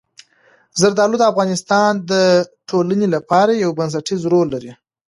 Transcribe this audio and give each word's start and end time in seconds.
زردالو 0.79 1.15
د 1.19 1.23
افغانستان 1.31 1.91
د 2.11 2.13
ټولنې 2.69 3.07
لپاره 3.15 3.51
یو 3.63 3.71
بنسټيز 3.79 4.21
رول 4.33 4.47
لري. 4.55 4.71